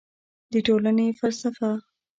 [0.51, 1.71] د ټولنې فلسفه